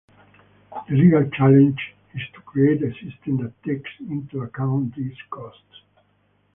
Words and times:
The 0.89 0.95
legal 0.95 1.29
challenge 1.29 1.93
is 2.15 2.23
to 2.33 2.41
create 2.41 2.81
a 2.81 2.91
system 2.91 3.37
that 3.43 3.53
takes 3.63 3.91
into 3.99 4.39
account 4.41 4.95
these 4.95 5.15
costs. 5.29 5.83